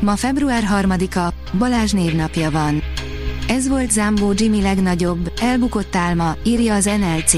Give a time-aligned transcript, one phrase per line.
[0.00, 1.28] Ma február 3-a,
[1.58, 2.82] Balázs névnapja van.
[3.48, 7.34] Ez volt Zambó Jimmy legnagyobb, elbukott álma, írja az NLC.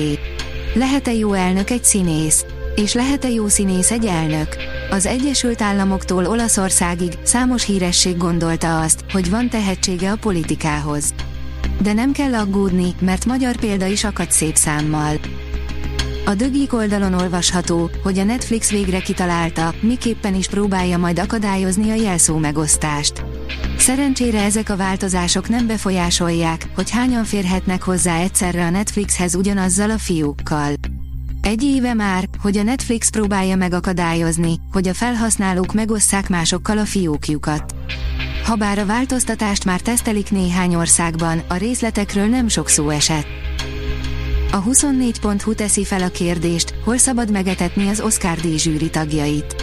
[0.74, 2.45] Lehet-e jó elnök egy színész?
[2.74, 4.56] És lehet-e jó színész egy elnök?
[4.91, 11.15] Az Egyesült Államoktól Olaszországig számos híresség gondolta azt, hogy van tehetsége a politikához.
[11.82, 15.15] De nem kell aggódni, mert magyar példa is akad szép számmal.
[16.24, 21.95] A dögik oldalon olvasható, hogy a Netflix végre kitalálta, miképpen is próbálja majd akadályozni a
[21.95, 23.24] jelszó megosztást.
[23.77, 29.98] Szerencsére ezek a változások nem befolyásolják, hogy hányan férhetnek hozzá egyszerre a Netflixhez ugyanazzal a
[29.98, 30.73] fiúkkal.
[31.43, 37.74] Egy éve már, hogy a Netflix próbálja megakadályozni, hogy a felhasználók megosszák másokkal a fiókjukat.
[38.45, 43.26] Habár a változtatást már tesztelik néhány országban, a részletekről nem sok szó esett.
[44.52, 49.54] A 24.hu teszi fel a kérdést, hol szabad megetetni az Oscar díj zsűri tagjait.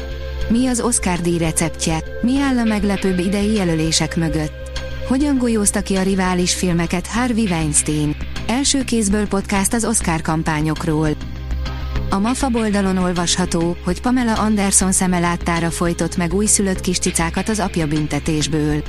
[0.49, 2.03] Mi az Oscar díj receptje?
[2.21, 4.81] Mi áll a meglepőbb idei jelölések mögött?
[5.07, 8.15] Hogyan golyózta ki a rivális filmeket Harvey Weinstein?
[8.47, 11.09] Első kézből podcast az Oscar kampányokról.
[12.09, 17.59] A MAFA oldalon olvasható, hogy Pamela Anderson szeme láttára folytott meg újszülött kis cicákat az
[17.59, 18.83] apja büntetésből.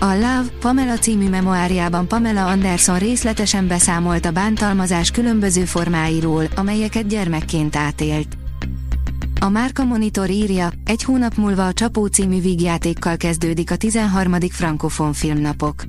[0.00, 7.76] A Love, Pamela című memoárjában Pamela Anderson részletesen beszámolt a bántalmazás különböző formáiról, amelyeket gyermekként
[7.76, 8.36] átélt.
[9.40, 14.40] A Márka Monitor írja, egy hónap múlva a Csapó című vígjátékkal kezdődik a 13.
[14.50, 15.82] Frankofon filmnapok.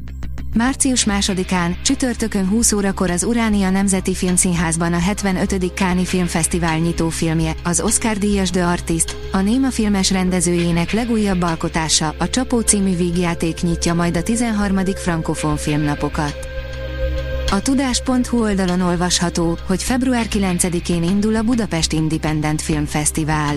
[0.54, 5.74] Március 2-án, csütörtökön 20 órakor az Uránia Nemzeti Filmszínházban a 75.
[5.74, 12.30] Káni Filmfesztivál nyitófilmje, az Oscar díjas The Artist, a Néma filmes rendezőjének legújabb alkotása, a
[12.30, 14.78] Csapó című vígjáték nyitja majd a 13.
[14.96, 16.48] Frankofon filmnapokat.
[17.52, 23.56] A tudás.hu oldalon olvasható, hogy február 9-én indul a Budapest Independent Film Fesztivál.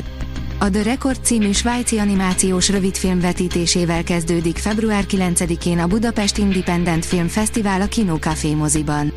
[0.62, 7.28] A The Record című svájci animációs rövidfilm vetítésével kezdődik február 9-én a Budapest Independent Film
[7.28, 9.12] Fesztivál a Kino Café moziban.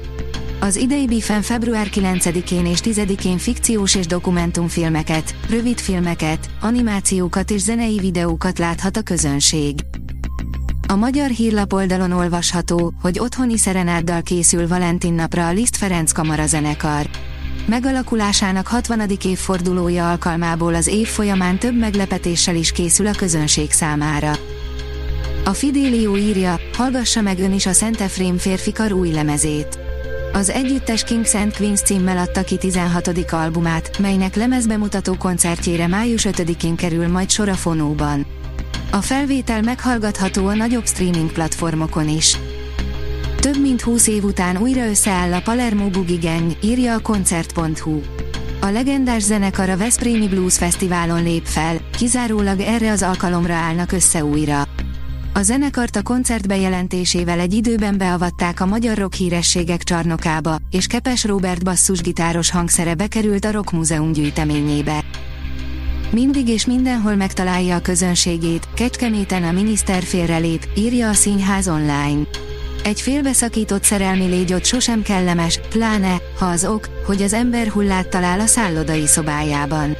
[0.60, 8.60] Az idei bifen február 9-én és 10-én fikciós és dokumentumfilmeket, rövidfilmeket, animációkat és zenei videókat
[8.60, 9.80] láthat a közönség.
[10.88, 16.46] A magyar hírlap oldalon olvasható, hogy otthoni szerenáddal készül Valentin napra a Liszt Ferenc Kamara
[16.46, 17.10] zenekar.
[17.66, 19.02] Megalakulásának 60.
[19.24, 24.32] évfordulója alkalmából az év folyamán több meglepetéssel is készül a közönség számára.
[25.44, 29.80] A Fidélió írja, hallgassa meg ön is a Szentefrém férfikar új lemezét.
[30.34, 33.32] Az együttes Kings and Queens címmel adta ki 16.
[33.32, 38.26] albumát, melynek lemezbemutató koncertjére május 5-én kerül majd sor a Fonóban.
[38.92, 42.38] A felvétel meghallgatható a nagyobb streaming platformokon is.
[43.46, 48.02] Több mint 20 év után újra összeáll a Palermo Boogie Gang, írja a koncert.hu.
[48.62, 54.26] A legendás zenekar a Veszprémi Blues Fesztiválon lép fel, kizárólag erre az alkalomra állnak össze
[54.26, 54.64] újra.
[55.34, 61.24] A zenekart a koncert bejelentésével egy időben beavatták a magyar rock hírességek csarnokába, és Kepes
[61.24, 65.04] Robert basszusgitáros hangszere bekerült a Rock Múzeum gyűjteményébe.
[66.12, 72.28] Mindig és mindenhol megtalálja a közönségét, Kecskeméten a miniszter félrelép, írja a Színház online.
[72.86, 78.40] Egy félbeszakított szerelmi légyot sosem kellemes, pláne, ha az ok, hogy az ember hullát talál
[78.40, 79.96] a szállodai szobájában.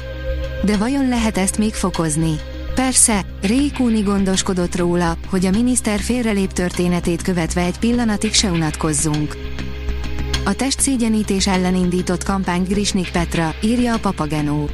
[0.64, 2.36] De vajon lehet ezt még fokozni?
[2.76, 9.38] Persze, Rékúni gondoskodott róla, hogy a miniszter félrelép történetét követve egy pillanatig se unatkozzunk.
[10.44, 14.70] A testszégyenítés ellen indított kampány Grisnik Petra, írja a Papagenó.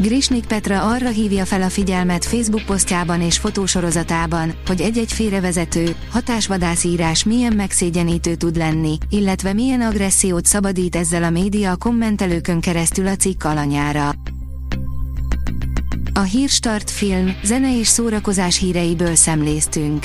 [0.00, 7.24] Grisnik Petra arra hívja fel a figyelmet Facebook posztjában és fotósorozatában, hogy egy-egy félrevezető, hatásvadászírás
[7.24, 13.16] milyen megszégyenítő tud lenni, illetve milyen agressziót szabadít ezzel a média a kommentelőkön keresztül a
[13.16, 14.14] cikk alanyára.
[16.12, 20.04] A Hírstart film, zene és szórakozás híreiből szemléztünk.